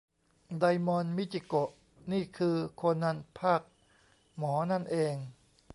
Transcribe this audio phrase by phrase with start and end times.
[0.59, 1.69] ไดมอน มิจิโกะ
[2.11, 3.61] นี่คือโคนันภาค
[4.37, 5.15] หมอนั่นเอง